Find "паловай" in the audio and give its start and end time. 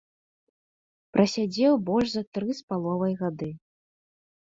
2.73-3.13